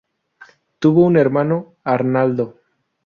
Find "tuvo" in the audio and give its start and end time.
0.79-1.05